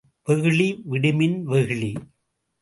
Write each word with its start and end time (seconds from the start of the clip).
வெகுளி 0.27 0.67
விடுமின் 0.85 1.37
வெகுளி! 1.43 1.91